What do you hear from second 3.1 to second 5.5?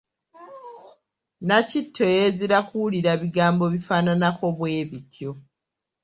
bigambo bifaananako bwe bityo.